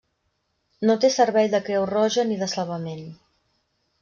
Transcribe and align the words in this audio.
No 0.89 0.95
té 1.03 1.11
servei 1.15 1.51
de 1.57 1.61
creu 1.67 1.85
roja 1.93 2.25
ni 2.31 2.39
de 2.43 2.49
salvament. 2.55 3.05